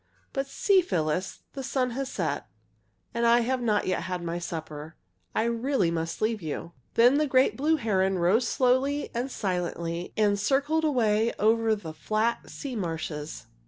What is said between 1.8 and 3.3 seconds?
has set, and